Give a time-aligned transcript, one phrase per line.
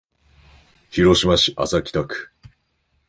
[0.89, 2.31] 広島市安佐北区